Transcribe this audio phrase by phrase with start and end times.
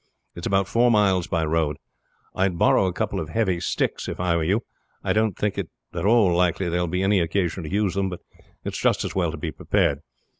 [0.33, 1.77] It's about four miles by road.
[2.33, 4.63] I would borrow a couple of heavy sticks if I were you.
[5.03, 8.09] I don't think it at all likely there will be any occasion to use them,
[8.09, 8.21] but
[8.63, 9.99] it is just as well to be prepared.